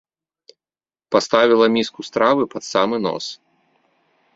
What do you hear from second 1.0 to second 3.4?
Паставіла міску стравы пад самы нос.